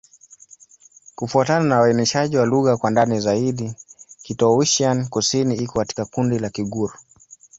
[1.15, 3.73] Kufuatana na uainishaji wa lugha kwa ndani zaidi,
[4.23, 6.91] Kitoussian-Kusini iko katika kundi la Kigur.